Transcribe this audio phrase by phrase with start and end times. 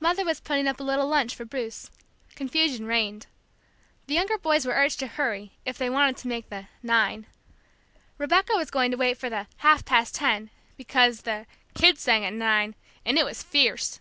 [0.00, 1.92] Mother was putting up a little lunch for Bruce.
[2.34, 3.28] Confusion reigned.
[4.08, 7.28] The younger boys were urged to hurry, if they wanted to make the "nine."
[8.18, 12.32] Rebecca was going to wait for the "half past ten," because the "kids sang at
[12.32, 12.74] nine,
[13.06, 14.00] and it was fierce."